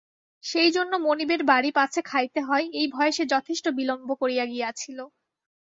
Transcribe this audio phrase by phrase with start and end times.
[0.43, 4.97] সেইজন্য মনিবের বাড়ি পাছে খাইতে হয় এই ভয়ে সে যথেষ্ট বিলম্ব করিয়া গিয়াছিল।